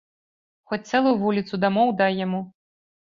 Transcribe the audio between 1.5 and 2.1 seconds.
дамоў